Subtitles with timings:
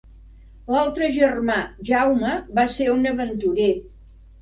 [0.75, 1.59] L'altre germà,
[1.91, 3.73] Jaume, va ser un aventurer.